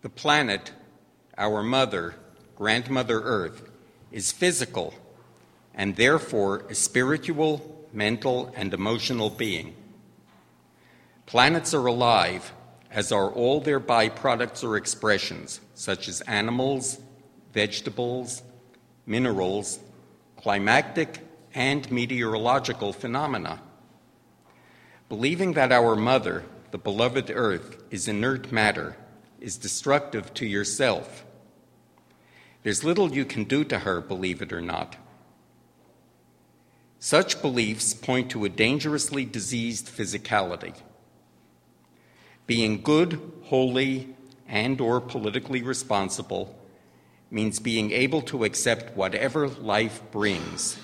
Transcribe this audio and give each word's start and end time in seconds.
The 0.00 0.08
planet, 0.08 0.70
our 1.36 1.62
mother, 1.64 2.14
grandmother 2.54 3.20
Earth, 3.20 3.68
is 4.12 4.30
physical 4.30 4.94
and 5.74 5.96
therefore 5.96 6.64
a 6.70 6.74
spiritual, 6.74 7.86
mental, 7.92 8.52
and 8.56 8.72
emotional 8.72 9.28
being. 9.28 9.74
Planets 11.26 11.74
are 11.74 11.86
alive, 11.86 12.52
as 12.92 13.10
are 13.10 13.30
all 13.30 13.60
their 13.60 13.80
byproducts 13.80 14.62
or 14.62 14.76
expressions, 14.76 15.60
such 15.74 16.06
as 16.08 16.20
animals, 16.22 17.00
vegetables, 17.52 18.42
minerals, 19.04 19.80
climatic, 20.36 21.20
and 21.54 21.90
meteorological 21.90 22.92
phenomena. 22.92 23.60
Believing 25.08 25.54
that 25.54 25.72
our 25.72 25.96
mother, 25.96 26.44
the 26.70 26.78
beloved 26.78 27.30
earth, 27.34 27.82
is 27.90 28.06
inert 28.06 28.52
matter 28.52 28.96
is 29.40 29.56
destructive 29.56 30.32
to 30.34 30.46
yourself. 30.46 31.24
There's 32.62 32.84
little 32.84 33.14
you 33.14 33.24
can 33.24 33.44
do 33.44 33.64
to 33.64 33.80
her, 33.80 34.00
believe 34.00 34.42
it 34.42 34.52
or 34.52 34.60
not. 34.60 34.96
Such 36.98 37.40
beliefs 37.40 37.94
point 37.94 38.30
to 38.30 38.44
a 38.44 38.48
dangerously 38.48 39.24
diseased 39.24 39.88
physicality. 39.88 40.74
Being 42.46 42.82
good, 42.82 43.20
holy, 43.44 44.16
and 44.48 44.80
or 44.80 45.00
politically 45.00 45.62
responsible 45.62 46.58
means 47.30 47.60
being 47.60 47.92
able 47.92 48.22
to 48.22 48.44
accept 48.44 48.96
whatever 48.96 49.46
life 49.46 50.02
brings. 50.10 50.78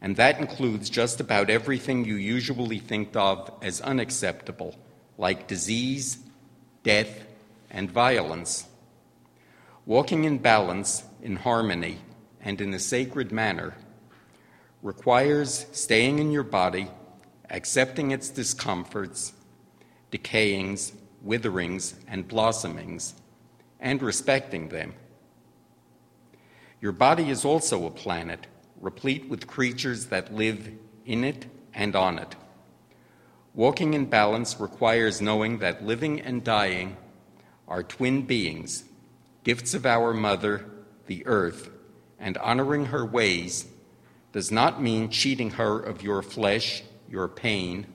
And 0.00 0.16
that 0.16 0.38
includes 0.38 0.88
just 0.88 1.20
about 1.20 1.50
everything 1.50 2.04
you 2.04 2.14
usually 2.14 2.78
think 2.78 3.16
of 3.16 3.50
as 3.60 3.80
unacceptable, 3.80 4.76
like 5.18 5.48
disease, 5.48 6.18
death, 6.82 7.25
and 7.70 7.90
violence. 7.90 8.66
Walking 9.84 10.24
in 10.24 10.38
balance, 10.38 11.04
in 11.22 11.36
harmony, 11.36 11.98
and 12.40 12.60
in 12.60 12.74
a 12.74 12.78
sacred 12.78 13.32
manner 13.32 13.74
requires 14.82 15.66
staying 15.72 16.18
in 16.18 16.30
your 16.30 16.42
body, 16.42 16.88
accepting 17.50 18.10
its 18.10 18.28
discomforts, 18.28 19.32
decayings, 20.10 20.92
witherings, 21.24 21.94
and 22.06 22.28
blossomings, 22.28 23.14
and 23.80 24.02
respecting 24.02 24.68
them. 24.68 24.94
Your 26.80 26.92
body 26.92 27.30
is 27.30 27.44
also 27.44 27.86
a 27.86 27.90
planet, 27.90 28.46
replete 28.80 29.28
with 29.28 29.46
creatures 29.46 30.06
that 30.06 30.32
live 30.32 30.70
in 31.04 31.24
it 31.24 31.46
and 31.74 31.96
on 31.96 32.18
it. 32.18 32.36
Walking 33.54 33.94
in 33.94 34.06
balance 34.06 34.60
requires 34.60 35.20
knowing 35.20 35.58
that 35.58 35.84
living 35.84 36.20
and 36.20 36.44
dying 36.44 36.96
are 37.68 37.82
twin 37.82 38.22
beings, 38.22 38.84
gifts 39.44 39.74
of 39.74 39.86
our 39.86 40.12
mother, 40.12 40.64
the 41.06 41.26
earth, 41.26 41.70
and 42.18 42.38
honoring 42.38 42.86
her 42.86 43.04
ways 43.04 43.66
does 44.32 44.50
not 44.50 44.82
mean 44.82 45.08
cheating 45.08 45.52
her 45.52 45.78
of 45.78 46.02
your 46.02 46.22
flesh, 46.22 46.82
your 47.08 47.28
pain, 47.28 47.86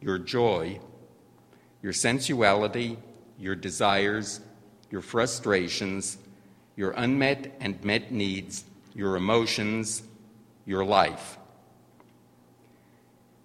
your 0.00 0.18
joy, 0.18 0.80
your 1.82 1.92
sensuality, 1.92 2.96
your 3.38 3.54
desires, 3.54 4.40
your 4.90 5.02
frustrations, 5.02 6.18
your 6.76 6.92
unmet 6.92 7.54
and 7.60 7.82
met 7.84 8.10
needs, 8.10 8.64
your 8.94 9.16
emotions, 9.16 10.02
your 10.64 10.84
life. 10.84 11.38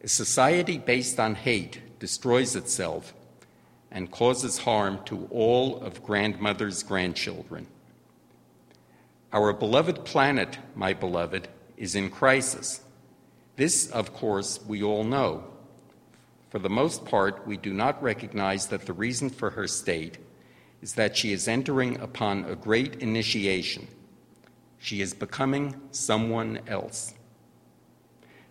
A 0.03 0.07
society 0.07 0.77
based 0.77 1.19
on 1.19 1.35
hate 1.35 1.99
destroys 1.99 2.55
itself 2.55 3.13
and 3.91 4.11
causes 4.11 4.59
harm 4.59 4.99
to 5.05 5.27
all 5.31 5.81
of 5.81 6.03
grandmother's 6.03 6.83
grandchildren. 6.83 7.67
Our 9.31 9.53
beloved 9.53 10.05
planet, 10.05 10.57
my 10.75 10.93
beloved, 10.93 11.47
is 11.77 11.95
in 11.95 12.09
crisis. 12.09 12.81
This, 13.55 13.89
of 13.89 14.13
course, 14.13 14.59
we 14.67 14.83
all 14.83 15.03
know. 15.03 15.43
For 16.49 16.59
the 16.59 16.69
most 16.69 17.05
part, 17.05 17.45
we 17.45 17.57
do 17.57 17.73
not 17.73 18.01
recognize 18.01 18.67
that 18.67 18.85
the 18.85 18.93
reason 18.93 19.29
for 19.29 19.51
her 19.51 19.67
state 19.67 20.17
is 20.81 20.93
that 20.93 21.15
she 21.15 21.31
is 21.31 21.47
entering 21.47 21.99
upon 21.99 22.45
a 22.45 22.55
great 22.55 22.95
initiation. 22.95 23.87
She 24.79 25.01
is 25.01 25.13
becoming 25.13 25.79
someone 25.91 26.61
else. 26.67 27.13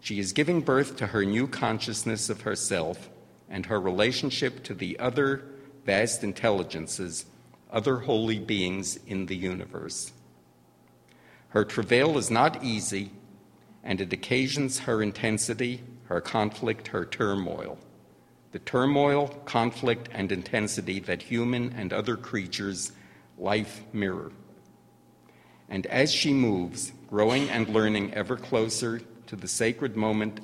She 0.01 0.19
is 0.19 0.33
giving 0.33 0.61
birth 0.61 0.97
to 0.97 1.09
her 1.09 1.25
new 1.25 1.49
consciousness 1.49 2.31
of 2.31 2.43
herself 2.43 3.11
and 3.51 3.67
her 3.67 3.81
relationship 3.81 4.63
to 4.65 4.75
the 4.75 4.99
other 4.99 5.45
vast 5.85 6.23
intelligences, 6.23 7.27
other 7.71 8.01
holy 8.01 8.39
beings 8.39 8.99
in 9.07 9.27
the 9.27 9.37
universe. 9.37 10.13
Her 11.49 11.65
travail 11.65 12.19
is 12.19 12.31
not 12.31 12.63
easy, 12.63 13.11
and 13.83 14.01
it 14.01 14.13
occasions 14.13 14.81
her 14.81 15.03
intensity, 15.03 15.83
her 16.05 16.21
conflict, 16.21 16.89
her 16.89 17.07
turmoil. 17.07 17.79
The 18.53 18.59
turmoil, 18.59 19.29
conflict, 19.45 20.09
and 20.13 20.31
intensity 20.33 21.01
that 21.01 21.23
human 21.23 21.73
and 21.73 21.93
other 21.93 22.17
creatures' 22.17 22.93
life 23.39 23.83
mirror. 23.93 24.33
And 25.69 25.87
as 25.87 26.13
she 26.13 26.33
moves, 26.33 26.93
growing 27.09 27.49
and 27.51 27.69
learning 27.69 28.15
ever 28.15 28.37
closer 28.37 29.01
to 29.27 29.37
the 29.37 29.49
sacred 29.49 29.97
moment 29.97 30.41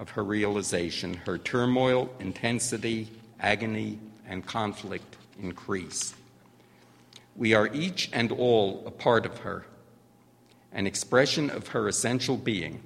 of 0.00 0.08
her 0.10 0.24
realization, 0.24 1.12
her 1.26 1.36
turmoil, 1.36 2.10
intensity, 2.20 3.06
agony, 3.38 3.98
and 4.26 4.46
conflict 4.46 5.18
increase. 5.38 6.14
We 7.36 7.52
are 7.52 7.68
each 7.72 8.08
and 8.14 8.32
all 8.32 8.82
a 8.86 8.90
part 8.90 9.26
of 9.26 9.38
her, 9.40 9.66
an 10.72 10.86
expression 10.86 11.50
of 11.50 11.68
her 11.68 11.86
essential 11.86 12.38
being. 12.38 12.80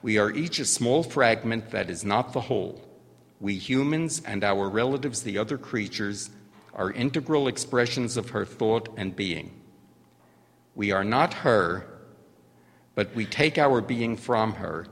We 0.00 0.16
are 0.16 0.30
each 0.30 0.60
a 0.60 0.64
small 0.64 1.02
fragment 1.02 1.70
that 1.72 1.90
is 1.90 2.04
not 2.04 2.32
the 2.32 2.42
whole. 2.42 2.80
We 3.40 3.56
humans 3.56 4.22
and 4.24 4.44
our 4.44 4.68
relatives, 4.68 5.22
the 5.22 5.38
other 5.38 5.58
creatures, 5.58 6.30
are 6.72 6.92
integral 6.92 7.48
expressions 7.48 8.16
of 8.16 8.30
her 8.30 8.44
thought 8.44 8.94
and 8.96 9.16
being. 9.16 9.60
We 10.76 10.92
are 10.92 11.04
not 11.04 11.34
her, 11.34 11.95
but 12.96 13.14
we 13.14 13.26
take 13.26 13.58
our 13.58 13.80
being 13.80 14.16
from 14.16 14.54
her, 14.54 14.86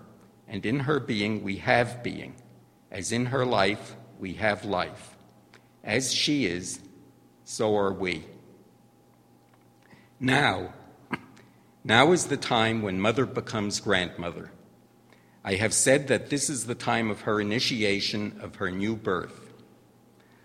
and 0.47 0.65
in 0.65 0.81
her 0.81 1.01
being 1.01 1.43
we 1.43 1.57
have 1.57 2.03
being. 2.03 2.35
As 2.91 3.11
in 3.11 3.27
her 3.27 3.47
life, 3.47 3.97
we 4.21 4.35
have 4.35 4.65
life. 4.65 5.17
As 5.83 6.13
she 6.13 6.45
is, 6.45 6.81
so 7.45 7.77
are 7.77 7.93
we. 7.93 8.25
Now, 10.21 10.75
now 11.85 12.13
is 12.13 12.27
the 12.27 12.37
time 12.37 12.83
when 12.83 13.01
mother 13.01 13.25
becomes 13.25 13.81
grandmother. 13.81 14.53
I 15.43 15.55
have 15.55 15.73
said 15.73 16.09
that 16.09 16.29
this 16.29 16.51
is 16.51 16.67
the 16.67 16.75
time 16.75 17.11
of 17.11 17.23
her 17.23 17.41
initiation 17.41 18.39
of 18.41 18.57
her 18.57 18.71
new 18.71 18.97
birth. 18.97 19.51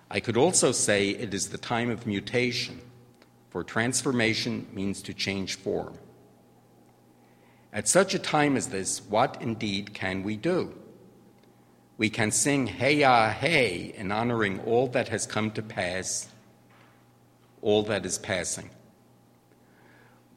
I 0.09 0.22
could 0.22 0.38
also 0.38 0.72
say 0.72 1.09
it 1.09 1.34
is 1.34 1.50
the 1.50 1.58
time 1.58 1.90
of 1.90 2.08
mutation, 2.08 2.80
for 3.50 3.66
transformation 3.66 4.66
means 4.72 5.02
to 5.02 5.14
change 5.14 5.56
form. 5.56 5.98
At 7.72 7.88
such 7.88 8.16
a 8.16 8.19
time 8.19 8.57
as 8.57 8.68
this, 8.69 9.02
what 9.03 9.38
indeed 9.41 9.94
can 9.94 10.24
we 10.24 10.38
do? 10.38 10.74
We 11.97 12.09
can 12.09 12.31
sing 12.31 12.66
Hey 12.66 13.03
Ah 13.03 13.30
Hey 13.30 13.94
in 13.96 14.12
honoring 14.12 14.59
all 14.62 14.88
that 14.88 15.09
has 15.09 15.28
come 15.28 15.52
to 15.52 15.62
pass, 15.62 16.30
all 17.62 17.84
that 17.84 18.06
is 18.06 18.18
passing. 18.18 18.69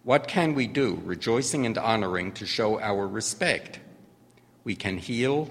What 0.02 0.26
can 0.28 0.54
we 0.54 0.66
do, 0.66 1.00
rejoicing 1.04 1.64
and 1.64 1.78
honoring, 1.78 2.32
to 2.32 2.44
show 2.44 2.80
our 2.80 3.06
respect? 3.06 3.78
We 4.64 4.74
can 4.74 4.98
heal, 4.98 5.48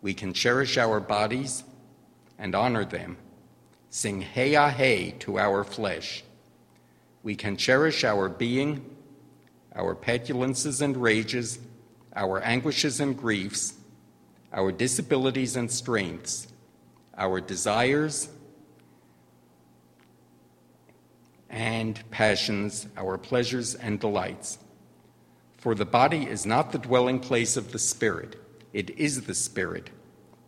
we 0.00 0.14
can 0.14 0.32
cherish 0.32 0.78
our 0.78 1.00
bodies 1.00 1.64
and 2.38 2.54
honor 2.54 2.84
them, 2.84 3.18
sing 3.90 4.22
Hey 4.22 4.54
Ah 4.56 4.70
Hey 4.70 5.10
to 5.20 5.38
our 5.38 5.62
flesh. 5.64 6.24
We 7.22 7.34
can 7.34 7.56
cherish 7.56 8.04
our 8.04 8.28
being 8.28 8.93
our 9.76 9.94
petulances 9.94 10.80
and 10.80 10.96
rages, 10.96 11.58
our 12.14 12.40
anguishes 12.42 13.00
and 13.00 13.16
griefs, 13.16 13.74
our 14.52 14.70
disabilities 14.70 15.56
and 15.56 15.70
strengths, 15.70 16.46
our 17.16 17.40
desires 17.40 18.28
and 21.50 22.02
passions, 22.10 22.86
our 22.96 23.18
pleasures 23.18 23.74
and 23.74 23.98
delights. 23.98 24.58
For 25.58 25.74
the 25.74 25.84
body 25.84 26.24
is 26.24 26.46
not 26.46 26.72
the 26.72 26.78
dwelling 26.78 27.20
place 27.20 27.56
of 27.56 27.72
the 27.72 27.78
Spirit, 27.78 28.36
it 28.72 28.90
is 28.90 29.22
the 29.22 29.34
Spirit. 29.34 29.90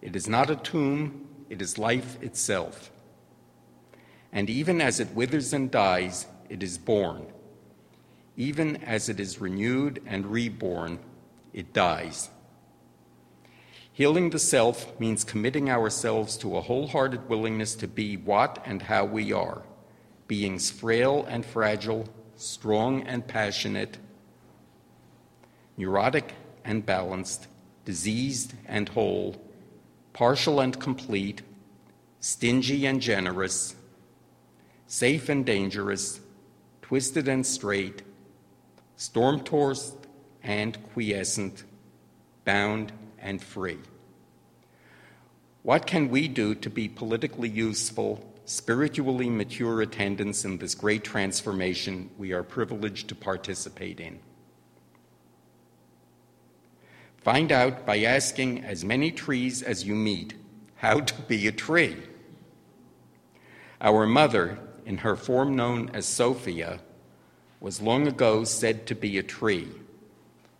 It 0.02 0.14
is 0.14 0.28
not 0.28 0.50
a 0.50 0.56
tomb, 0.56 1.26
it 1.48 1.60
is 1.60 1.78
life 1.78 2.22
itself. 2.22 2.92
And 4.32 4.48
even 4.48 4.80
as 4.80 5.00
it 5.00 5.14
withers 5.14 5.52
and 5.52 5.70
dies, 5.70 6.26
it 6.48 6.62
is 6.62 6.78
born 6.78 7.26
even 8.36 8.76
as 8.84 9.08
it 9.08 9.18
is 9.18 9.40
renewed 9.40 10.02
and 10.06 10.26
reborn, 10.26 10.98
it 11.52 11.72
dies. 11.72 12.30
Healing 13.92 14.28
the 14.28 14.38
self 14.38 15.00
means 15.00 15.24
committing 15.24 15.70
ourselves 15.70 16.36
to 16.38 16.56
a 16.56 16.60
wholehearted 16.60 17.30
willingness 17.30 17.74
to 17.76 17.88
be 17.88 18.16
what 18.16 18.62
and 18.66 18.82
how 18.82 19.04
we 19.06 19.32
are 19.32 19.62
beings 20.28 20.70
frail 20.70 21.24
and 21.28 21.46
fragile, 21.46 22.08
strong 22.34 23.02
and 23.02 23.26
passionate, 23.26 23.96
neurotic 25.76 26.34
and 26.64 26.84
balanced, 26.84 27.46
diseased 27.84 28.52
and 28.66 28.88
whole, 28.90 29.40
partial 30.12 30.60
and 30.60 30.80
complete, 30.80 31.42
stingy 32.18 32.86
and 32.86 33.00
generous, 33.00 33.76
safe 34.88 35.28
and 35.28 35.46
dangerous, 35.46 36.20
twisted 36.82 37.28
and 37.28 37.46
straight, 37.46 38.02
storm 38.96 39.40
tossed 39.40 39.96
and 40.42 40.78
quiescent, 40.92 41.64
bound 42.44 42.92
and 43.18 43.42
free. 43.42 43.78
What 45.62 45.86
can 45.86 46.08
we 46.08 46.28
do 46.28 46.54
to 46.54 46.70
be 46.70 46.88
politically 46.88 47.48
useful, 47.48 48.32
spiritually 48.44 49.28
mature 49.28 49.82
attendants 49.82 50.44
in 50.44 50.58
this 50.58 50.74
great 50.74 51.02
transformation 51.02 52.10
we 52.16 52.32
are 52.32 52.42
privileged 52.42 53.08
to 53.08 53.14
participate 53.14 54.00
in? 54.00 54.20
Find 57.18 57.50
out 57.50 57.84
by 57.84 58.04
asking 58.04 58.64
as 58.64 58.84
many 58.84 59.10
trees 59.10 59.60
as 59.60 59.84
you 59.84 59.96
meet 59.96 60.34
how 60.76 61.00
to 61.00 61.14
be 61.22 61.48
a 61.48 61.52
tree. 61.52 61.96
Our 63.80 64.06
mother, 64.06 64.60
in 64.84 64.98
her 64.98 65.16
form 65.16 65.56
known 65.56 65.90
as 65.92 66.06
Sophia, 66.06 66.78
was 67.60 67.80
long 67.80 68.06
ago 68.06 68.44
said 68.44 68.86
to 68.86 68.94
be 68.94 69.18
a 69.18 69.22
tree, 69.22 69.68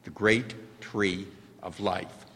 the 0.04 0.10
great 0.10 0.54
tree 0.80 1.26
of 1.62 1.80
life. 1.80 2.26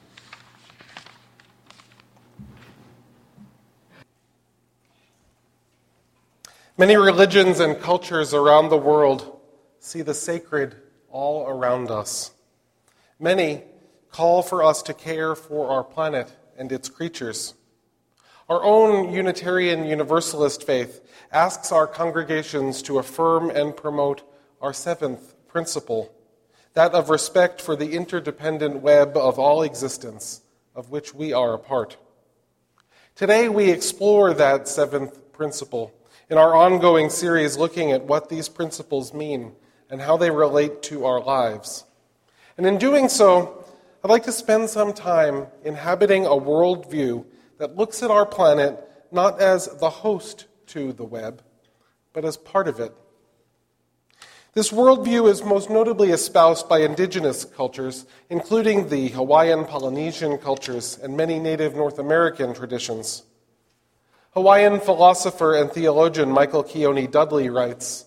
Many 6.76 6.96
religions 6.96 7.60
and 7.60 7.78
cultures 7.78 8.32
around 8.32 8.70
the 8.70 8.78
world 8.78 9.38
see 9.80 10.00
the 10.02 10.14
sacred 10.14 10.76
all 11.10 11.46
around 11.46 11.90
us. 11.90 12.30
Many 13.18 13.64
call 14.10 14.42
for 14.42 14.62
us 14.62 14.82
to 14.82 14.94
care 14.94 15.34
for 15.34 15.68
our 15.68 15.84
planet 15.84 16.34
and 16.56 16.72
its 16.72 16.88
creatures. 16.88 17.54
Our 18.48 18.64
own 18.64 19.12
Unitarian 19.12 19.84
Universalist 19.84 20.64
faith 20.64 21.06
asks 21.30 21.70
our 21.70 21.86
congregations 21.86 22.82
to 22.82 22.98
affirm 22.98 23.50
and 23.50 23.76
promote 23.76 24.22
our 24.60 24.72
seventh 24.72 25.34
principle 25.48 26.12
that 26.74 26.92
of 26.92 27.10
respect 27.10 27.60
for 27.60 27.74
the 27.74 27.92
interdependent 27.92 28.80
web 28.80 29.16
of 29.16 29.38
all 29.38 29.62
existence, 29.62 30.42
of 30.74 30.90
which 30.90 31.12
we 31.14 31.32
are 31.32 31.54
a 31.54 31.58
part. 31.58 31.96
Today, 33.16 33.48
we 33.48 33.70
explore 33.70 34.32
that 34.34 34.68
seventh 34.68 35.32
principle 35.32 35.92
in 36.28 36.38
our 36.38 36.54
ongoing 36.54 37.10
series 37.10 37.56
looking 37.56 37.90
at 37.90 38.04
what 38.04 38.28
these 38.28 38.48
principles 38.48 39.12
mean 39.12 39.52
and 39.90 40.00
how 40.00 40.16
they 40.16 40.30
relate 40.30 40.82
to 40.84 41.04
our 41.04 41.20
lives. 41.20 41.84
And 42.56 42.66
in 42.66 42.78
doing 42.78 43.08
so, 43.08 43.64
I'd 44.04 44.10
like 44.10 44.22
to 44.24 44.32
spend 44.32 44.70
some 44.70 44.92
time 44.92 45.48
inhabiting 45.64 46.24
a 46.24 46.30
worldview 46.30 47.24
that 47.58 47.76
looks 47.76 48.02
at 48.02 48.10
our 48.10 48.24
planet 48.24 48.78
not 49.10 49.40
as 49.40 49.66
the 49.78 49.90
host 49.90 50.46
to 50.68 50.92
the 50.92 51.04
web, 51.04 51.42
but 52.12 52.24
as 52.24 52.36
part 52.36 52.68
of 52.68 52.78
it. 52.78 52.94
This 54.52 54.72
worldview 54.72 55.30
is 55.30 55.44
most 55.44 55.70
notably 55.70 56.10
espoused 56.10 56.68
by 56.68 56.80
indigenous 56.80 57.44
cultures, 57.44 58.04
including 58.28 58.88
the 58.88 59.10
Hawaiian 59.10 59.64
Polynesian 59.64 60.38
cultures 60.38 60.98
and 61.00 61.16
many 61.16 61.38
native 61.38 61.76
North 61.76 62.00
American 62.00 62.52
traditions. 62.52 63.22
Hawaiian 64.32 64.80
philosopher 64.80 65.54
and 65.54 65.70
theologian 65.70 66.32
Michael 66.32 66.64
Keone 66.64 67.08
Dudley 67.08 67.48
writes 67.48 68.06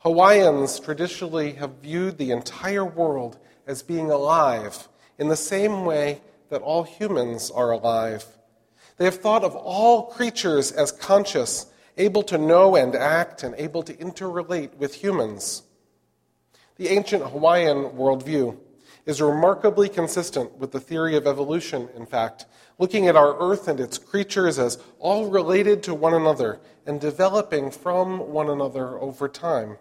Hawaiians 0.00 0.80
traditionally 0.80 1.52
have 1.52 1.78
viewed 1.82 2.18
the 2.18 2.32
entire 2.32 2.84
world 2.84 3.38
as 3.64 3.84
being 3.84 4.10
alive 4.10 4.88
in 5.18 5.28
the 5.28 5.36
same 5.36 5.84
way 5.84 6.20
that 6.50 6.62
all 6.62 6.82
humans 6.82 7.48
are 7.48 7.70
alive. 7.70 8.24
They 8.96 9.04
have 9.04 9.20
thought 9.20 9.44
of 9.44 9.54
all 9.54 10.06
creatures 10.06 10.72
as 10.72 10.90
conscious, 10.90 11.66
able 11.96 12.24
to 12.24 12.38
know 12.38 12.74
and 12.74 12.96
act, 12.96 13.44
and 13.44 13.54
able 13.56 13.84
to 13.84 13.94
interrelate 13.94 14.74
with 14.74 14.94
humans. 14.94 15.62
The 16.78 16.88
ancient 16.88 17.22
Hawaiian 17.22 17.90
worldview 17.90 18.58
is 19.06 19.22
remarkably 19.22 19.88
consistent 19.88 20.58
with 20.58 20.72
the 20.72 20.80
theory 20.80 21.16
of 21.16 21.26
evolution, 21.26 21.88
in 21.96 22.04
fact, 22.04 22.44
looking 22.78 23.08
at 23.08 23.16
our 23.16 23.38
earth 23.40 23.66
and 23.66 23.80
its 23.80 23.96
creatures 23.96 24.58
as 24.58 24.78
all 24.98 25.30
related 25.30 25.82
to 25.84 25.94
one 25.94 26.12
another 26.12 26.60
and 26.84 27.00
developing 27.00 27.70
from 27.70 28.30
one 28.30 28.50
another 28.50 29.00
over 29.00 29.26
time. 29.26 29.78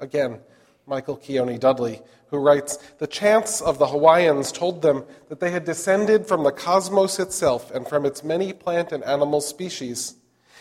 Again, 0.00 0.40
Michael 0.86 1.18
Keone 1.18 1.60
Dudley, 1.60 2.00
who 2.28 2.38
writes 2.38 2.76
The 2.98 3.06
chants 3.06 3.60
of 3.60 3.78
the 3.78 3.88
Hawaiians 3.88 4.52
told 4.52 4.80
them 4.80 5.04
that 5.28 5.40
they 5.40 5.50
had 5.50 5.66
descended 5.66 6.26
from 6.26 6.44
the 6.44 6.52
cosmos 6.52 7.18
itself 7.18 7.70
and 7.72 7.86
from 7.86 8.06
its 8.06 8.24
many 8.24 8.54
plant 8.54 8.90
and 8.90 9.04
animal 9.04 9.42
species. 9.42 10.14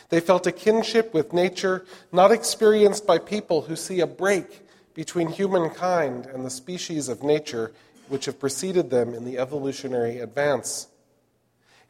They 0.09 0.19
felt 0.19 0.47
a 0.47 0.51
kinship 0.51 1.13
with 1.13 1.31
nature 1.31 1.85
not 2.11 2.31
experienced 2.31 3.07
by 3.07 3.19
people 3.19 3.61
who 3.61 3.77
see 3.77 4.01
a 4.01 4.07
break 4.07 4.64
between 4.95 5.27
humankind 5.27 6.25
and 6.25 6.43
the 6.43 6.49
species 6.49 7.07
of 7.09 7.21
nature 7.21 7.71
which 8.07 8.25
have 8.25 8.39
preceded 8.39 8.89
them 8.89 9.13
in 9.13 9.25
the 9.25 9.37
evolutionary 9.37 10.19
advance. 10.19 10.87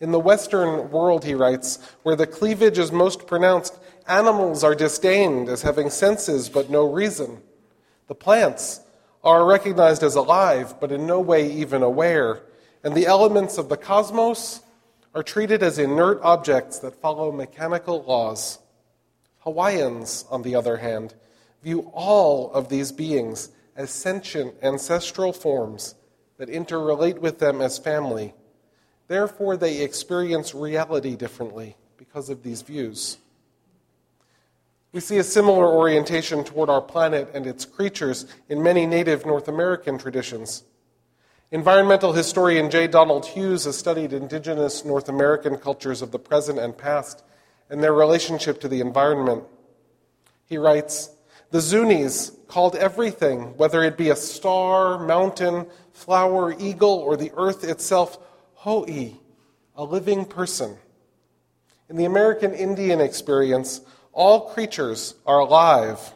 In 0.01 0.11
the 0.11 0.19
Western 0.19 0.91
world, 0.91 1.23
he 1.23 1.35
writes, 1.35 1.79
where 2.03 2.15
the 2.17 2.27
cleavage 2.27 2.77
is 2.77 2.91
most 2.91 3.27
pronounced, 3.27 3.79
animals 4.07 4.63
are 4.63 4.75
disdained 4.75 5.47
as 5.47 5.61
having 5.61 5.89
senses 5.89 6.49
but 6.49 6.69
no 6.69 6.91
reason. 6.91 7.41
The 8.07 8.15
plants 8.15 8.81
are 9.23 9.45
recognized 9.45 10.03
as 10.03 10.15
alive, 10.15 10.75
but 10.79 10.91
in 10.91 11.07
no 11.07 11.21
way 11.21 11.49
even 11.51 11.81
aware, 11.81 12.41
and 12.83 12.93
the 12.93 13.05
elements 13.05 13.57
of 13.57 13.69
the 13.69 13.77
cosmos 13.77 14.61
are 15.13 15.23
treated 15.23 15.63
as 15.63 15.79
inert 15.79 16.19
objects 16.21 16.79
that 16.79 17.01
follow 17.01 17.31
mechanical 17.31 18.03
laws. 18.03 18.59
Hawaiians, 19.39 20.25
on 20.29 20.41
the 20.41 20.55
other 20.55 20.77
hand, 20.77 21.13
view 21.65 21.89
all 21.93 22.51
of 22.51 22.69
these 22.69 22.91
beings 22.91 23.49
as 23.75 23.89
sentient 23.89 24.53
ancestral 24.61 25.33
forms 25.33 25.95
that 26.37 26.47
interrelate 26.47 27.17
with 27.17 27.39
them 27.39 27.59
as 27.59 27.79
family. 27.79 28.35
Therefore, 29.07 29.57
they 29.57 29.81
experience 29.81 30.53
reality 30.53 31.15
differently 31.15 31.75
because 31.97 32.29
of 32.29 32.43
these 32.43 32.61
views. 32.61 33.17
We 34.91 34.99
see 34.99 35.17
a 35.17 35.23
similar 35.23 35.65
orientation 35.65 36.43
toward 36.43 36.69
our 36.69 36.81
planet 36.81 37.31
and 37.33 37.47
its 37.47 37.65
creatures 37.65 38.27
in 38.47 38.61
many 38.61 38.85
native 38.85 39.25
North 39.25 39.47
American 39.47 39.97
traditions. 39.97 40.63
Environmental 41.51 42.13
historian 42.13 42.69
J. 42.69 42.85
Donald 42.85 43.25
Hughes 43.25 43.65
has 43.65 43.75
studied 43.75 44.13
indigenous 44.13 44.85
North 44.85 45.09
American 45.09 45.57
cultures 45.57 46.03
of 46.03 46.11
the 46.11 46.19
present 46.19 46.59
and 46.59 46.77
past 46.77 47.23
and 47.71 47.81
their 47.81 47.93
relationship 47.93 48.61
to 48.61 48.67
the 48.67 48.81
environment. 48.81 49.43
He 50.45 50.59
writes 50.59 51.09
The 51.51 51.59
Zunis 51.59 52.35
called 52.47 52.75
everything, 52.75 53.57
whether 53.57 53.83
it 53.83 53.97
be 53.97 54.09
a 54.09 54.15
star, 54.15 54.99
mountain, 54.99 55.67
flower, 55.93 56.55
eagle, 56.59 56.89
or 56.89 57.15
the 57.15 57.31
earth 57.37 57.63
itself, 57.63 58.17
Ho'i, 58.55 59.15
a 59.75 59.83
living 59.83 60.25
person. 60.25 60.77
In 61.89 61.97
the 61.97 62.05
American 62.05 62.53
Indian 62.53 62.99
experience, 62.99 63.81
all 64.11 64.49
creatures 64.49 65.15
are 65.25 65.39
alive 65.39 66.13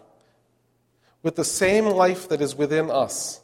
with 1.21 1.35
the 1.35 1.43
same 1.43 1.85
life 1.85 2.29
that 2.29 2.41
is 2.41 2.55
within 2.55 2.89
us. 2.89 3.41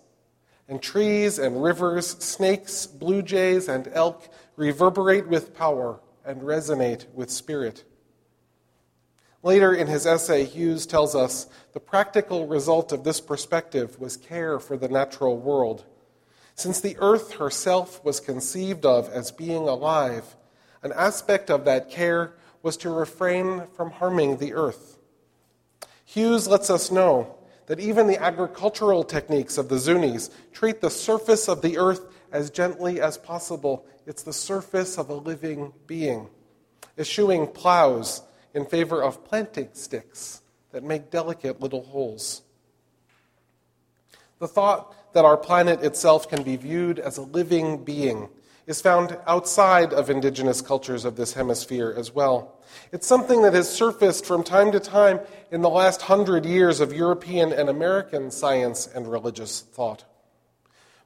And 0.68 0.82
trees 0.82 1.38
and 1.38 1.62
rivers, 1.62 2.08
snakes, 2.08 2.88
blue 2.88 3.22
jays, 3.22 3.68
and 3.68 3.88
elk 3.94 4.27
reverberate 4.56 5.27
with 5.27 5.56
power 5.56 6.00
and 6.25 6.42
resonate 6.42 7.06
with 7.13 7.30
spirit. 7.30 7.84
Later 9.45 9.75
in 9.75 9.85
his 9.85 10.07
essay, 10.07 10.43
Hughes 10.43 10.87
tells 10.87 11.13
us 11.13 11.45
the 11.73 11.79
practical 11.79 12.47
result 12.47 12.91
of 12.91 13.03
this 13.03 13.21
perspective 13.21 13.99
was 13.99 14.17
care 14.17 14.57
for 14.59 14.75
the 14.75 14.89
natural 14.89 15.37
world. 15.37 15.85
Since 16.55 16.81
the 16.81 16.97
earth 16.97 17.33
herself 17.33 18.03
was 18.03 18.19
conceived 18.19 18.87
of 18.87 19.07
as 19.09 19.29
being 19.29 19.67
alive, 19.67 20.35
an 20.81 20.91
aspect 20.93 21.51
of 21.51 21.63
that 21.65 21.91
care 21.91 22.33
was 22.63 22.75
to 22.77 22.89
refrain 22.89 23.67
from 23.75 23.91
harming 23.91 24.37
the 24.37 24.55
earth. 24.55 24.97
Hughes 26.05 26.47
lets 26.47 26.71
us 26.71 26.89
know 26.89 27.35
that 27.67 27.79
even 27.79 28.07
the 28.07 28.17
agricultural 28.17 29.03
techniques 29.03 29.59
of 29.59 29.69
the 29.69 29.75
Zunis 29.75 30.31
treat 30.53 30.81
the 30.81 30.89
surface 30.89 31.47
of 31.47 31.61
the 31.61 31.77
earth 31.77 32.01
as 32.31 32.49
gently 32.49 32.99
as 32.99 33.19
possible. 33.19 33.85
It's 34.07 34.23
the 34.23 34.33
surface 34.33 34.97
of 34.97 35.11
a 35.11 35.13
living 35.13 35.71
being, 35.85 36.29
eschewing 36.97 37.45
plows 37.45 38.23
in 38.55 38.65
favor 38.65 39.03
of 39.03 39.24
planting 39.25 39.69
sticks 39.74 40.41
that 40.71 40.83
make 40.83 41.12
delicate 41.12 41.62
little 41.62 41.83
holes. 41.83 42.41
The 44.39 44.47
thought 44.47 45.13
that 45.13 45.25
our 45.25 45.38
planet 45.38 45.83
itself 45.83 46.27
can 46.29 46.41
be 46.41 46.55
viewed 46.55 46.97
as 46.97 47.17
a 47.17 47.21
living 47.21 47.83
being 47.83 48.29
is 48.65 48.81
found 48.81 49.17
outside 49.27 49.93
of 49.93 50.09
indigenous 50.09 50.62
cultures 50.62 51.05
of 51.05 51.17
this 51.17 51.33
hemisphere 51.33 51.93
as 51.95 52.15
well. 52.15 52.59
It's 52.91 53.05
something 53.05 53.43
that 53.43 53.53
has 53.53 53.69
surfaced 53.69 54.25
from 54.25 54.43
time 54.43 54.71
to 54.71 54.79
time 54.79 55.19
in 55.51 55.62
the 55.62 55.69
last 55.69 56.03
hundred 56.03 56.45
years 56.45 56.79
of 56.79 56.91
European 56.91 57.53
and 57.53 57.69
American 57.69 58.31
science 58.31 58.88
and 58.88 59.09
religious 59.09 59.62
thought. 59.62 60.03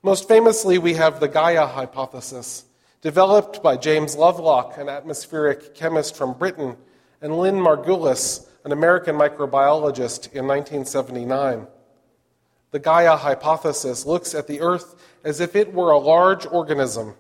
Most 0.01 0.27
famously, 0.27 0.77
we 0.77 0.93
have 0.93 1.19
the 1.19 1.27
Gaia 1.27 1.65
hypothesis, 1.65 2.63
developed 3.01 3.61
by 3.61 3.75
James 3.75 4.15
Lovelock, 4.15 4.77
an 4.77 4.87
atmospheric 4.87 5.75
chemist 5.75 6.15
from 6.15 6.37
Britain, 6.37 6.77
and 7.21 7.37
Lynn 7.37 7.55
Margulis, 7.55 8.47
an 8.63 8.71
American 8.71 9.15
microbiologist, 9.15 10.31
in 10.33 10.47
1979. 10.47 11.67
The 12.71 12.79
Gaia 12.79 13.17
hypothesis 13.17 14.05
looks 14.05 14.35
at 14.35 14.47
the 14.47 14.61
Earth 14.61 14.95
as 15.23 15.39
if 15.39 15.55
it 15.55 15.73
were 15.73 15.91
a 15.91 15.97
large 15.97 16.45
organism 16.45 17.15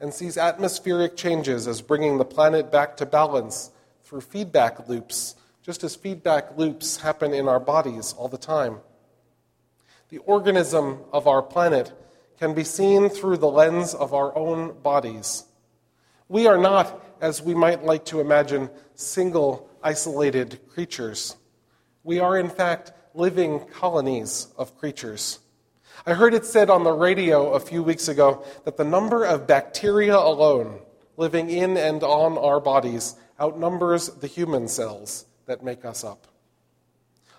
and 0.00 0.12
sees 0.12 0.36
atmospheric 0.36 1.16
changes 1.16 1.66
as 1.66 1.80
bringing 1.80 2.18
the 2.18 2.24
planet 2.24 2.70
back 2.70 2.96
to 2.98 3.06
balance 3.06 3.70
through 4.02 4.20
feedback 4.20 4.88
loops, 4.88 5.34
just 5.62 5.82
as 5.82 5.96
feedback 5.96 6.56
loops 6.58 6.98
happen 6.98 7.32
in 7.32 7.48
our 7.48 7.60
bodies 7.60 8.14
all 8.18 8.28
the 8.28 8.36
time. 8.36 8.80
The 10.10 10.18
organism 10.18 10.98
of 11.12 11.26
our 11.26 11.42
planet 11.42 11.92
can 12.38 12.54
be 12.54 12.64
seen 12.64 13.08
through 13.08 13.38
the 13.38 13.50
lens 13.50 13.94
of 13.94 14.12
our 14.12 14.36
own 14.36 14.78
bodies. 14.82 15.44
We 16.28 16.46
are 16.46 16.58
not, 16.58 17.13
as 17.24 17.40
we 17.40 17.54
might 17.54 17.82
like 17.82 18.04
to 18.04 18.20
imagine, 18.20 18.68
single, 18.96 19.66
isolated 19.82 20.60
creatures. 20.68 21.36
We 22.02 22.18
are, 22.18 22.36
in 22.36 22.50
fact, 22.50 22.92
living 23.14 23.60
colonies 23.72 24.48
of 24.58 24.76
creatures. 24.76 25.38
I 26.04 26.12
heard 26.12 26.34
it 26.34 26.44
said 26.44 26.68
on 26.68 26.84
the 26.84 26.92
radio 26.92 27.54
a 27.54 27.60
few 27.60 27.82
weeks 27.82 28.08
ago 28.08 28.44
that 28.66 28.76
the 28.76 28.84
number 28.84 29.24
of 29.24 29.46
bacteria 29.46 30.14
alone 30.14 30.80
living 31.16 31.48
in 31.48 31.78
and 31.78 32.02
on 32.02 32.36
our 32.36 32.60
bodies 32.60 33.14
outnumbers 33.40 34.08
the 34.08 34.26
human 34.26 34.68
cells 34.68 35.24
that 35.46 35.64
make 35.64 35.86
us 35.86 36.04
up. 36.04 36.26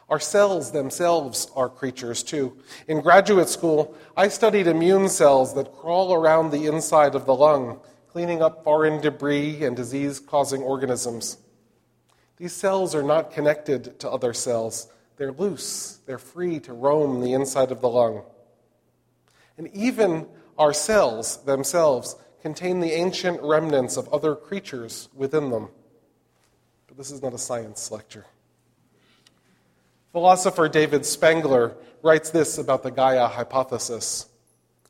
Our 0.10 0.20
cells 0.20 0.72
themselves 0.72 1.48
are 1.56 1.70
creatures 1.70 2.24
too. 2.24 2.58
In 2.88 3.01
graduate 3.01 3.50
school, 3.50 3.96
I 4.18 4.30
studied 4.30 4.65
immune 4.65 5.10
cells 5.10 5.54
that 5.54 5.74
crawl 5.74 6.12
around 6.12 6.50
the 6.50 6.65
inside 6.65 7.13
of 7.13 7.27
the 7.27 7.36
lung, 7.36 7.82
cleaning 8.15 8.41
up 8.41 8.63
foreign 8.63 9.01
debris 9.01 9.62
and 9.65 9.75
disease 9.75 10.22
causing 10.22 10.62
organisms. 10.62 11.38
These 12.38 12.53
cells 12.53 12.95
are 12.95 13.03
not 13.03 13.34
connected 13.34 14.00
to 14.00 14.10
other 14.10 14.34
cells, 14.34 14.88
they're 15.17 15.34
loose, 15.34 16.00
they're 16.05 16.17
free 16.17 16.62
to 16.62 16.72
roam 16.72 17.19
the 17.19 17.34
inside 17.34 17.74
of 17.74 17.81
the 17.81 17.89
lung. 17.89 18.24
And 19.57 19.67
even 19.74 20.27
our 20.57 20.72
cells 20.72 21.43
themselves 21.43 22.15
contain 22.41 22.79
the 22.79 22.93
ancient 22.93 23.41
remnants 23.41 23.98
of 23.98 24.07
other 24.13 24.34
creatures 24.34 25.10
within 25.13 25.50
them. 25.50 25.67
But 26.88 26.95
this 26.95 27.12
is 27.12 27.22
not 27.22 27.34
a 27.34 27.38
science 27.38 27.91
lecture. 27.91 28.25
Philosopher 30.13 30.69
David 30.69 31.05
Spangler 31.05 31.75
writes 32.01 32.29
this 32.29 32.60
about 32.60 32.81
the 32.81 32.91
Gaia 32.91 33.27
hypothesis. 33.27 34.29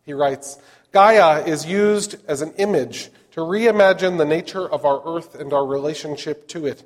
He 0.05 0.13
writes 0.13 0.59
Gaia 0.95 1.43
is 1.43 1.65
used 1.65 2.15
as 2.25 2.41
an 2.41 2.53
image 2.53 3.09
to 3.31 3.41
reimagine 3.41 4.17
the 4.17 4.23
nature 4.23 4.65
of 4.65 4.85
our 4.85 5.01
earth 5.05 5.35
and 5.35 5.51
our 5.51 5.65
relationship 5.65 6.47
to 6.47 6.67
it. 6.67 6.83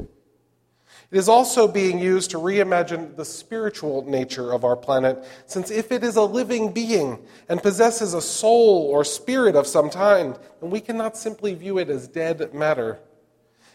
It 1.12 1.18
is 1.20 1.30
also 1.30 1.68
being 1.68 2.00
used 2.00 2.32
to 2.32 2.38
reimagine 2.38 3.16
the 3.16 3.24
spiritual 3.24 4.10
nature 4.10 4.52
of 4.52 4.64
our 4.64 4.76
planet, 4.76 5.24
since 5.46 5.70
if 5.70 5.92
it 5.92 6.04
is 6.04 6.16
a 6.16 6.24
living 6.24 6.74
being 6.74 7.20
and 7.50 7.62
possesses 7.62 8.16
a 8.16 8.22
soul 8.22 8.88
or 8.92 9.04
spirit 9.04 9.56
of 9.56 9.68
some 9.68 9.92
kind, 9.92 10.40
then 10.60 10.72
we 10.72 10.82
cannot 10.82 11.16
simply 11.16 11.54
view 11.54 11.78
it 11.78 11.92
as 11.92 12.08
dead 12.08 12.52
matter. 12.52 12.98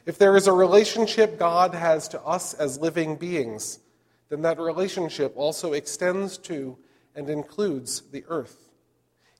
If 0.05 0.19
there 0.19 0.37
is 0.37 0.49
a 0.49 0.53
relationship 0.53 1.39
God 1.39 1.77
has 1.77 2.09
to 2.09 2.21
us 2.23 2.55
as 2.55 2.81
living 2.81 3.15
beings, 3.15 3.79
then 4.31 4.43
that 4.43 4.59
relationship 4.59 5.33
also 5.37 5.75
extends 5.75 6.39
to 6.39 6.77
and 7.15 7.31
includes 7.31 8.01
the 8.11 8.25
earth. 8.27 8.64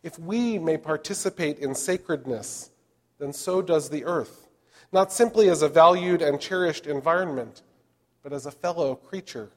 If 0.05 0.19
we 0.19 0.59
may 0.59 0.77
participate 0.77 1.59
in 1.59 1.75
sacredness, 1.75 2.71
then 3.19 3.33
so 3.33 3.63
does 3.63 3.89
the 3.89 4.05
earth, 4.05 4.49
not 4.93 5.11
simply 5.11 5.49
as 5.49 5.63
a 5.63 5.69
valued 5.69 6.21
and 6.21 6.39
cherished 6.39 6.87
environment 6.87 7.63
but 8.23 8.33
as 8.33 8.47
a 8.47 8.51
fellow 8.51 8.95
creature. 8.95 9.51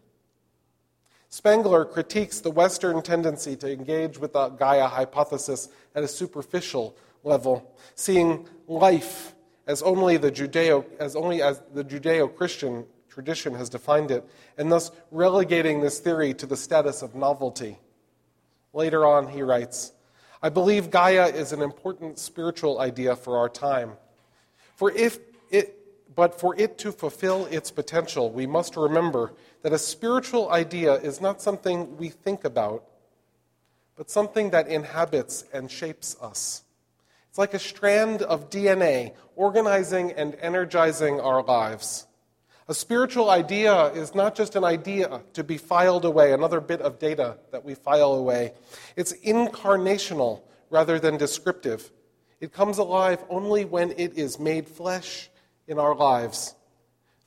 Spangler 1.30 1.86
critiques 1.86 2.40
the 2.40 2.52
Western 2.52 3.02
tendency 3.02 3.56
to 3.58 3.72
engage 3.72 4.18
with 4.18 4.34
the 4.34 4.50
Gaia 4.50 4.88
hypothesis 4.88 5.70
at 5.96 6.04
a 6.04 6.08
superficial 6.08 6.96
level, 7.24 7.74
seeing 7.96 8.48
life 8.68 9.34
as 9.68 9.82
only 9.82 10.18
the 10.18 10.32
Judeo 10.32 10.86
as 11.00 11.16
only 11.16 11.42
as 11.42 11.62
the 11.74 11.84
Judeo-Christian 11.84 12.86
tradition 13.10 13.54
has 13.56 13.70
defined 13.70 14.12
it, 14.12 14.24
and 14.58 14.72
thus 14.72 14.92
relegating 15.12 15.82
this 15.82 16.00
theory 16.00 16.34
to 16.36 16.46
the 16.46 16.58
status 16.58 17.02
of 17.02 17.16
novelty. 17.16 17.80
Later 18.74 19.06
on, 19.06 19.28
he 19.28 19.42
writes, 19.42 19.92
I 20.42 20.50
believe 20.50 20.92
Gaia 20.92 21.28
is 21.28 21.52
an 21.52 21.62
important 21.62 22.20
spiritual 22.20 22.80
idea 22.80 23.16
for 23.16 23.38
our 23.38 23.50
time. 23.50 23.94
For 24.76 24.92
if 24.92 25.20
it 25.50 25.74
but 26.16 26.40
for 26.40 26.56
it 26.60 26.80
to 26.80 26.92
fulfill 26.92 27.46
its 27.46 27.70
potential, 27.70 28.32
we 28.32 28.48
must 28.48 28.76
remember 28.76 29.34
that 29.62 29.72
a 29.72 29.78
spiritual 29.78 30.50
idea 30.50 30.96
is 30.96 31.22
not 31.22 31.44
something 31.44 31.96
we 31.96 32.10
think 32.10 32.44
about, 32.44 32.84
but 33.96 34.10
something 34.10 34.50
that 34.50 34.68
inhabits 34.68 35.46
and 35.54 35.70
shapes 35.70 36.18
us. 36.20 36.64
It's 37.30 37.38
like 37.38 37.54
a 37.54 37.60
strand 37.60 38.24
of 38.24 38.50
DNA 38.50 39.14
organizing 39.36 40.12
and 40.12 40.36
energizing 40.42 41.20
our 41.20 41.44
lives. 41.44 42.07
A 42.70 42.74
spiritual 42.74 43.30
idea 43.30 43.94
is 43.94 44.14
not 44.14 44.36
just 44.36 44.58
an 44.58 44.66
idea 44.66 45.22
to 45.34 45.44
be 45.44 45.58
filed 45.58 46.04
away, 46.04 46.34
another 46.34 46.60
bit 46.60 46.82
of 46.82 47.00
data 47.00 47.38
that 47.52 47.64
we 47.64 47.76
file 47.76 48.14
away. 48.14 48.54
It's 48.98 49.14
incarnational 49.26 50.42
rather 50.70 51.00
than 51.00 51.16
descriptive. 51.16 51.90
It 52.42 52.52
comes 52.52 52.78
alive 52.78 53.24
only 53.30 53.64
when 53.64 53.92
it 53.92 54.18
is 54.18 54.38
made 54.38 54.68
flesh 54.68 55.30
in 55.68 55.80
our 55.80 55.96
lives 55.96 56.56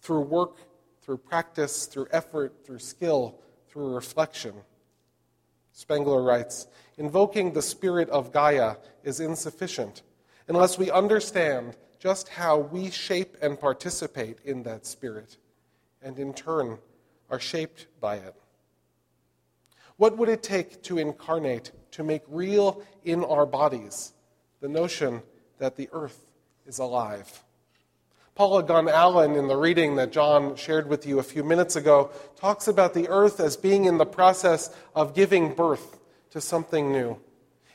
through 0.02 0.23
work, 0.23 0.56
through 1.00 1.18
practice, 1.18 1.87
through 1.87 2.09
effort, 2.11 2.66
through 2.66 2.78
skill, 2.78 3.40
through 3.68 3.94
reflection. 3.94 4.54
Spangler 5.73 6.23
writes 6.23 6.66
Invoking 6.99 7.54
the 7.54 7.62
spirit 7.62 8.11
of 8.11 8.30
Gaia 8.30 8.76
is 9.04 9.20
insufficient 9.20 10.02
unless 10.49 10.76
we 10.76 10.90
understand 10.90 11.78
just 12.00 12.30
how 12.30 12.59
we 12.59 12.90
shape 12.90 13.37
and 13.42 13.61
participate 13.61 14.38
in 14.45 14.62
that 14.62 14.87
spirit, 14.87 15.37
and 16.02 16.19
in 16.19 16.33
turn 16.33 16.78
are 17.28 17.38
shaped 17.38 17.87
by 18.00 18.16
it. 18.16 18.35
What 19.99 20.16
would 20.16 20.30
it 20.30 20.42
take 20.42 20.83
to 20.85 20.97
incarnate, 20.97 21.73
to 21.92 22.02
make 22.02 22.23
real 22.26 22.83
in 23.04 23.23
our 23.23 23.45
bodies 23.45 24.14
the 24.61 24.69
notion 24.69 25.23
that 25.59 25.76
the 25.76 25.90
earth 25.92 26.19
is 26.66 26.78
alive? 26.78 27.45
Paula 28.35 28.62
Gunn 28.62 28.88
Allen, 28.88 29.37
in 29.37 29.47
the 29.49 29.57
reading 29.57 29.97
that 29.97 30.11
John 30.11 30.57
shared 30.57 30.88
with 30.88 31.07
you 31.07 31.19
a 31.19 31.23
few 31.23 31.45
minutes 31.45 31.76
ago, 31.76 32.11
talks 32.35 32.66
about 32.66 32.95
the 32.95 33.09
earth 33.09 33.40
as 33.40 33.59
being 33.59 33.85
in 33.85 33.99
the 33.99 34.07
process 34.07 34.75
of 34.95 35.14
giving 35.14 35.54
birth 35.54 35.99
to 36.30 36.40
something 36.40 36.90
new. 36.90 37.19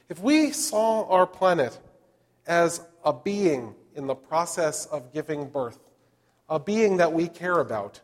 If 0.10 0.20
we 0.20 0.52
saw 0.52 1.08
our 1.10 1.28
planet 1.28 1.78
as 2.48 2.82
a 3.04 3.14
being 3.14 3.76
in 3.96 4.08
the 4.08 4.16
process 4.16 4.86
of 4.88 5.14
giving 5.14 5.50
birth, 5.50 5.80
a 6.50 6.60
being 6.60 6.98
that 6.98 7.12
we 7.12 7.28
care 7.28 7.60
about, 7.60 8.02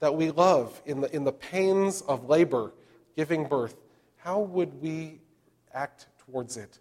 that 0.00 0.14
we 0.14 0.30
love 0.30 0.82
in 0.86 1.00
the, 1.00 1.14
in 1.14 1.24
the 1.24 1.32
pains 1.32 2.02
of 2.02 2.28
labor, 2.28 2.72
giving 3.16 3.46
birth, 3.46 3.76
how 4.16 4.40
would 4.40 4.80
we 4.82 5.20
act 5.72 6.06
towards 6.18 6.56
it? 6.56 6.80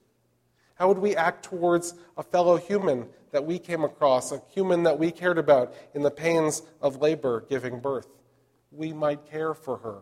How 0.75 0.87
would 0.89 0.97
we 0.97 1.15
act 1.15 1.45
towards 1.45 1.93
a 2.17 2.23
fellow 2.23 2.57
human 2.57 3.07
that 3.31 3.45
we 3.45 3.59
came 3.59 3.83
across, 3.83 4.31
a 4.31 4.41
human 4.49 4.83
that 4.83 4.97
we 4.97 5.11
cared 5.11 5.37
about 5.37 5.73
in 5.93 6.01
the 6.01 6.11
pains 6.11 6.63
of 6.81 7.01
labor 7.01 7.45
giving 7.49 7.79
birth? 7.79 8.07
We 8.71 8.91
might 8.91 9.25
care 9.29 9.53
for 9.53 9.77
her, 9.77 10.01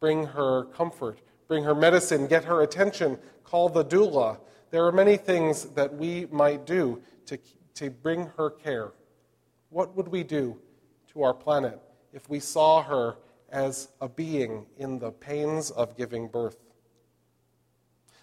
bring 0.00 0.26
her 0.26 0.64
comfort, 0.64 1.20
bring 1.46 1.62
her 1.64 1.74
medicine, 1.74 2.26
get 2.26 2.44
her 2.44 2.62
attention, 2.62 3.18
call 3.44 3.68
the 3.68 3.84
doula. 3.84 4.38
There 4.70 4.84
are 4.86 4.92
many 4.92 5.16
things 5.16 5.64
that 5.70 5.94
we 5.94 6.26
might 6.30 6.66
do 6.66 7.00
to, 7.28 7.38
to 7.74 7.90
bring 7.90 8.26
her 8.36 8.50
care. 8.50 8.92
What 9.70 9.96
would 9.96 10.08
we 10.08 10.24
do 10.24 10.58
to 11.12 11.22
our 11.22 11.34
planet 11.34 11.80
if 12.12 12.28
we 12.28 12.40
saw 12.40 12.82
her 12.82 13.16
as 13.50 13.88
a 14.00 14.08
being 14.08 14.66
in 14.76 14.98
the 14.98 15.10
pains 15.10 15.70
of 15.70 15.96
giving 15.96 16.28
birth? 16.28 16.56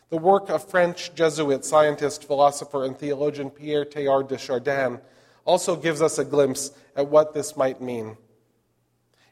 The 0.10 0.18
work 0.18 0.50
of 0.50 0.68
French 0.70 1.14
Jesuit 1.16 1.66
scientist, 1.66 2.26
philosopher, 2.26 2.86
and 2.86 2.98
theologian 2.98 3.50
Pierre 3.50 3.86
Teilhard 3.86 4.28
de 4.28 4.38
Chardin 4.38 5.00
also 5.46 5.76
gives 5.76 6.02
us 6.02 6.18
a 6.18 6.26
glimpse 6.26 6.72
at 6.96 7.08
what 7.08 7.34
this 7.34 7.56
might 7.56 7.82
mean. 7.82 8.18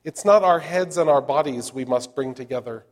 It's 0.04 0.26
not 0.26 0.44
our 0.44 0.60
heads 0.60 0.98
and 0.98 1.10
our 1.10 1.22
bodies 1.22 1.74
we 1.74 1.86
must 1.86 2.16
bring 2.16 2.34
together, 2.34 2.86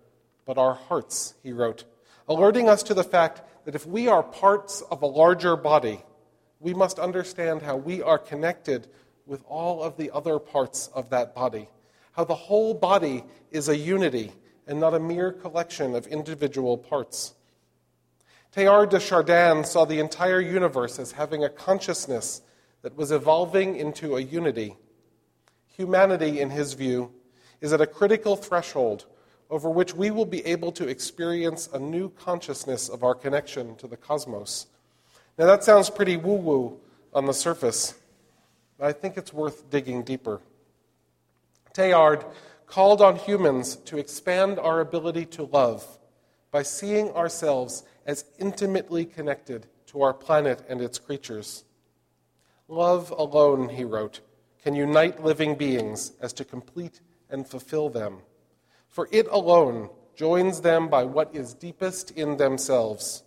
but 0.46 0.58
our 0.58 0.74
hearts, 0.74 1.36
he 1.44 1.52
wrote, 1.52 1.84
alerting 2.28 2.70
us 2.70 2.84
to 2.84 2.94
the 2.94 3.04
fact 3.04 3.42
that 3.66 3.76
if 3.76 3.86
we 3.86 4.08
are 4.08 4.24
parts 4.24 4.82
of 4.90 5.02
a 5.02 5.08
larger 5.08 5.56
body, 5.56 6.04
we 6.62 6.74
must 6.74 7.00
understand 7.00 7.64
how 7.64 7.76
we 7.76 8.02
are 8.02 8.20
connected 8.20 8.88
with 9.26 9.44
all 9.48 9.82
of 9.82 9.98
the 9.98 10.12
other 10.12 10.40
parts 10.40 10.90
of 10.94 11.10
that 11.10 11.34
body, 11.34 11.68
how 12.14 12.24
the 12.24 12.36
whole 12.36 12.74
body 12.74 13.24
is 13.50 13.68
a 13.68 13.76
unity 13.76 14.32
and 14.68 14.80
not 14.80 14.94
a 14.94 15.00
mere 15.00 15.32
collection 15.32 15.96
of 15.96 16.06
individual 16.08 16.78
parts. 16.78 17.34
Teilhard 18.56 18.90
de 18.90 19.00
Chardin 19.00 19.64
saw 19.64 19.86
the 19.86 20.00
entire 20.00 20.40
universe 20.40 21.00
as 21.00 21.14
having 21.14 21.44
a 21.44 21.50
consciousness 21.50 22.42
that 22.84 22.96
was 22.96 23.12
evolving 23.12 23.76
into 23.76 24.16
a 24.16 24.22
unity. 24.22 24.76
Humanity, 25.78 26.40
in 26.40 26.50
his 26.50 26.74
view, 26.74 27.12
is 27.60 27.74
at 27.74 27.82
a 27.82 27.88
critical 27.88 28.36
threshold 28.36 29.06
over 29.50 29.70
which 29.70 29.94
we 29.94 30.12
will 30.12 30.26
be 30.26 30.46
able 30.46 30.72
to 30.72 30.88
experience 30.88 31.70
a 31.74 31.80
new 31.80 32.10
consciousness 32.10 32.88
of 32.88 33.04
our 33.04 33.16
connection 33.16 33.76
to 33.76 33.88
the 33.88 33.98
cosmos. 33.98 34.68
Now, 35.38 35.46
that 35.46 35.64
sounds 35.64 35.90
pretty 35.90 36.18
woo 36.18 36.36
woo 36.36 36.80
on 37.14 37.26
the 37.26 37.34
surface, 37.34 37.96
but 38.78 38.88
I 38.88 38.92
think 38.92 39.18
it's 39.18 39.34
worth 39.34 39.70
digging 39.70 40.04
deeper. 40.04 40.42
Teilhard 41.74 42.26
called 42.68 43.02
on 43.02 43.16
humans 43.16 43.76
to 43.76 43.98
expand 43.98 44.60
our 44.60 44.80
ability 44.80 45.26
to 45.26 45.44
love 45.44 45.86
by 46.52 46.64
seeing 46.64 47.10
ourselves 47.12 47.84
as 48.06 48.26
intimately 48.40 49.06
connected 49.06 49.68
to 49.88 50.02
our 50.02 50.14
planet 50.14 50.64
and 50.70 50.82
its 50.82 51.00
creatures. 51.00 51.64
Love 52.68 53.12
alone, 53.12 53.70
he 53.70 53.84
wrote, 53.84 54.22
can 54.64 54.76
unite 54.76 55.24
living 55.24 55.56
beings 55.56 56.14
as 56.22 56.34
to 56.34 56.46
complete 56.46 57.02
and 57.30 57.48
fulfill 57.48 57.90
them. 57.90 58.20
For 58.90 59.08
it 59.12 59.28
alone 59.30 59.90
joins 60.16 60.62
them 60.62 60.88
by 60.88 61.04
what 61.04 61.36
is 61.36 61.54
deepest 61.54 62.12
in 62.12 62.38
themselves. 62.38 63.24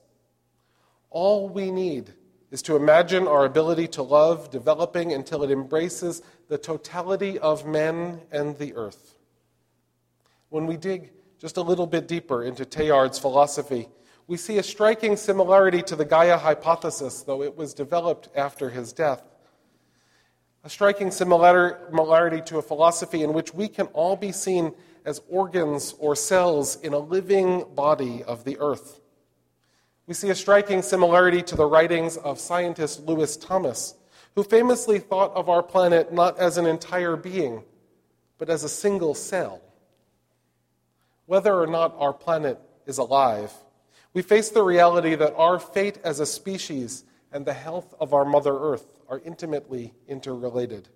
All 1.15 1.49
we 1.49 1.71
need 1.71 2.13
is 2.51 2.61
to 2.63 2.75
imagine 2.75 3.29
our 3.29 3.45
ability 3.45 3.87
to 3.89 4.03
love 4.03 4.51
developing 4.51 5.13
until 5.13 5.45
it 5.45 5.51
embraces 5.53 6.23
the 6.49 6.59
totality 6.59 7.39
of 7.39 7.65
men 7.65 8.21
and 8.33 8.59
the 8.59 8.75
earth. 8.75 9.17
When 10.49 10.67
we 10.67 10.77
dig 10.77 11.13
just 11.39 11.57
a 11.57 11.63
little 11.63 11.87
bit 11.87 12.09
deeper 12.09 12.43
into 12.43 12.65
Teilhard's 12.65 13.21
philosophy, 13.21 13.89
we 14.27 14.37
see 14.37 14.59
a 14.59 14.63
striking 14.65 15.17
similarity 15.17 15.83
to 15.83 15.95
the 15.95 16.05
Gaia 16.05 16.37
hypothesis, 16.37 17.23
though 17.23 17.43
it 17.43 17.57
was 17.57 17.75
developed 17.75 18.29
after 18.35 18.71
his 18.71 18.93
death. 18.93 19.23
A 20.65 20.69
striking 20.69 21.13
similarity 21.13 22.43
to 22.47 22.59
a 22.59 22.63
philosophy 22.63 23.23
in 23.23 23.33
which 23.33 23.55
we 23.55 23.69
can 23.69 23.87
all 23.93 24.17
be 24.17 24.33
seen 24.33 24.73
as 25.05 25.21
organs 25.29 25.95
or 26.01 26.17
cells 26.17 26.75
in 26.81 26.93
a 26.93 26.99
living 26.99 27.67
body 27.77 28.25
of 28.25 28.43
the 28.43 28.59
earth. 28.59 29.01
We 30.07 30.13
see 30.15 30.29
a 30.29 30.35
striking 30.35 30.83
similarity 30.83 31.43
to 31.43 31.57
the 31.57 31.65
writings 31.65 32.19
of 32.19 32.39
scientist 32.39 33.07
Lewis 33.07 33.39
Thomas, 33.39 33.95
who 34.35 34.43
famously 34.43 34.99
thought 34.99 35.35
of 35.35 35.49
our 35.49 35.63
planet 35.63 36.13
not 36.13 36.39
as 36.39 36.59
an 36.59 36.67
entire 36.67 37.17
being, 37.17 37.63
but 38.37 38.51
as 38.51 38.65
a 38.65 38.69
single 38.69 39.15
cell. 39.15 39.63
Whether 41.25 41.55
or 41.55 41.67
not 41.67 41.95
our 41.99 42.13
planet 42.13 42.61
is 42.85 42.99
alive, 42.99 43.51
we 44.13 44.21
face 44.21 44.51
the 44.51 44.63
reality 44.63 45.15
that 45.15 45.35
our 45.37 45.59
fate 45.59 45.99
as 46.05 46.21
a 46.21 46.27
species 46.27 47.05
and 47.33 47.47
the 47.47 47.55
health 47.55 47.95
of 47.99 48.13
our 48.13 48.27
Mother 48.27 48.57
Earth 48.57 48.87
are 49.09 49.23
intimately 49.25 49.95
interrelated. 50.07 50.89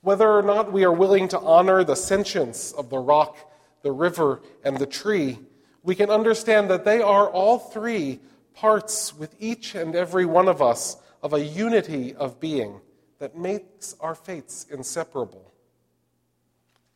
Whether 0.00 0.30
or 0.30 0.42
not 0.42 0.72
we 0.72 0.84
are 0.84 0.92
willing 0.92 1.26
to 1.28 1.40
honor 1.40 1.82
the 1.82 1.96
sentience 1.96 2.72
of 2.72 2.88
the 2.88 2.98
rock, 2.98 3.36
the 3.82 3.92
river, 3.92 4.40
and 4.64 4.78
the 4.78 4.86
tree, 4.86 5.40
we 5.82 5.94
can 5.94 6.10
understand 6.10 6.70
that 6.70 6.84
they 6.84 7.00
are 7.00 7.28
all 7.28 7.58
three 7.58 8.20
parts 8.54 9.14
with 9.14 9.34
each 9.38 9.74
and 9.74 9.94
every 9.94 10.24
one 10.24 10.48
of 10.48 10.62
us 10.62 10.96
of 11.22 11.32
a 11.32 11.44
unity 11.44 12.14
of 12.14 12.40
being 12.40 12.80
that 13.18 13.36
makes 13.36 13.94
our 14.00 14.14
fates 14.14 14.66
inseparable. 14.70 15.52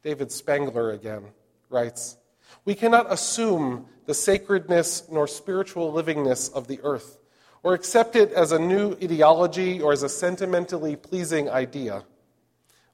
David 0.02 0.30
Spangler 0.30 0.90
again 0.90 1.24
writes 1.68 2.16
We 2.64 2.74
cannot 2.74 3.12
assume 3.12 3.86
the 4.06 4.14
sacredness 4.14 5.04
nor 5.10 5.26
spiritual 5.26 5.92
livingness 5.92 6.52
of 6.52 6.68
the 6.68 6.80
earth, 6.82 7.18
or 7.62 7.74
accept 7.74 8.14
it 8.14 8.32
as 8.32 8.52
a 8.52 8.58
new 8.58 8.92
ideology 9.02 9.80
or 9.80 9.92
as 9.92 10.02
a 10.02 10.08
sentimentally 10.08 10.94
pleasing 10.94 11.50
idea. 11.50 12.04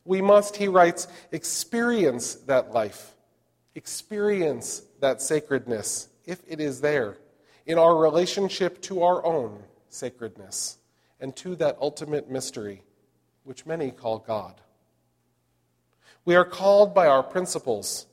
We 0.04 0.20
must, 0.20 0.56
he 0.56 0.68
writes, 0.68 1.06
experience 1.30 2.34
that 2.46 2.72
life, 2.72 3.14
experience 3.74 4.82
that 5.00 5.22
sacredness, 5.22 6.08
if 6.24 6.40
it 6.46 6.60
is 6.60 6.80
there, 6.80 7.16
in 7.66 7.78
our 7.78 7.96
relationship 7.96 8.80
to 8.82 9.02
our 9.02 9.24
own 9.24 9.62
sacredness 9.88 10.78
and 11.20 11.34
to 11.36 11.54
that 11.56 11.78
ultimate 11.80 12.30
mystery, 12.30 12.82
which 13.44 13.66
many 13.66 13.90
call 13.90 14.18
God. 14.18 14.60
We 16.24 16.34
are 16.34 16.44
called 16.44 16.94
by 16.94 17.06
our 17.06 17.22
principles 17.22 18.06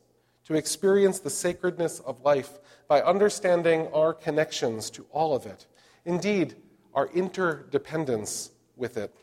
to 0.45 0.55
experience 0.55 1.19
the 1.19 1.29
sacredness 1.29 1.99
of 1.99 2.21
life 2.21 2.59
by 2.87 3.01
understanding 3.01 3.87
our 3.93 4.13
connections 4.13 4.89
to 4.91 5.05
all 5.11 5.35
of 5.35 5.45
it, 5.45 5.67
indeed, 6.05 6.55
our 6.95 7.07
interdependence 7.13 8.51
with 8.75 8.97
it. 8.97 9.15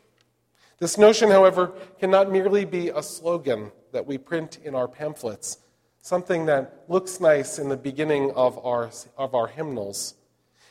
This 0.78 0.98
notion, 0.98 1.30
however, 1.30 1.72
cannot 1.98 2.30
merely 2.30 2.64
be 2.64 2.90
a 2.90 3.02
slogan 3.02 3.72
that 3.92 4.06
we 4.06 4.18
print 4.18 4.58
in 4.62 4.74
our 4.74 4.86
pamphlets, 4.86 5.58
something 6.06 6.46
that 6.46 6.84
looks 6.86 7.18
nice 7.18 7.58
in 7.58 7.68
the 7.68 7.76
beginning 7.76 8.30
of 8.36 8.64
our, 8.64 8.88
of 9.18 9.34
our 9.34 9.48
hymnals. 9.48 10.14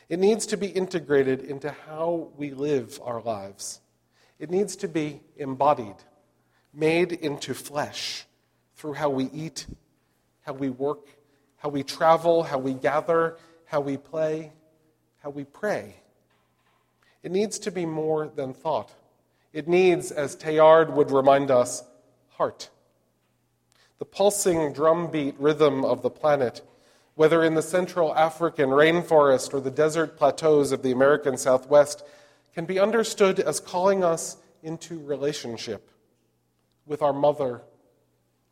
It 0.08 0.18
needs 0.18 0.46
to 0.46 0.56
be 0.56 0.68
integrated 0.68 1.42
into 1.42 1.70
how 1.86 2.30
we 2.38 2.52
live 2.54 2.98
our 3.04 3.20
lives. 3.20 3.82
It 4.38 4.50
needs 4.50 4.76
to 4.76 4.88
be 4.88 5.20
embodied, 5.36 5.96
made 6.72 7.12
into 7.12 7.52
flesh 7.52 8.24
through 8.76 8.94
how 8.94 9.10
we 9.10 9.24
eat, 9.26 9.66
how 10.40 10.54
we 10.54 10.70
work, 10.70 11.06
how 11.58 11.68
we 11.68 11.82
travel, 11.82 12.42
how 12.42 12.56
we 12.56 12.72
gather, 12.72 13.36
how 13.66 13.80
we 13.80 13.98
play, 13.98 14.52
how 15.22 15.28
we 15.28 15.44
pray. 15.44 15.96
It 17.22 17.30
needs 17.30 17.58
to 17.58 17.70
be 17.70 17.84
more 17.84 18.26
than 18.34 18.54
thought. 18.54 18.90
It 19.52 19.68
needs, 19.68 20.12
as 20.12 20.34
Teilhard 20.34 20.94
would 20.94 21.10
remind 21.10 21.50
us, 21.50 21.84
heart. 22.30 22.70
The 23.98 24.04
pulsing 24.04 24.72
drumbeat 24.72 25.34
rhythm 25.38 25.84
of 25.84 26.02
the 26.02 26.10
planet, 26.10 26.62
whether 27.14 27.42
in 27.42 27.54
the 27.54 27.62
Central 27.62 28.14
African 28.14 28.70
rainforest 28.70 29.54
or 29.54 29.60
the 29.60 29.70
desert 29.70 30.16
plateaus 30.18 30.72
of 30.72 30.82
the 30.82 30.92
American 30.92 31.38
Southwest, 31.38 32.02
can 32.54 32.66
be 32.66 32.78
understood 32.78 33.40
as 33.40 33.60
calling 33.60 34.04
us 34.04 34.36
into 34.62 34.98
relationship 35.04 35.90
with 36.86 37.02
our 37.02 37.12
mother, 37.12 37.62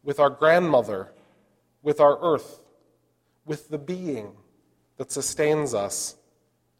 with 0.02 0.18
our 0.18 0.30
grandmother, 0.30 1.12
with 1.82 2.00
our 2.00 2.18
earth, 2.20 2.60
with 3.44 3.68
the 3.68 3.78
being 3.78 4.32
that 4.96 5.12
sustains 5.12 5.74
us 5.74 6.16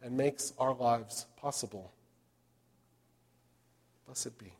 and 0.03 0.17
makes 0.17 0.53
our 0.59 0.75
lives 0.75 1.27
possible. 1.37 1.93
Blessed 4.07 4.39
be. 4.39 4.53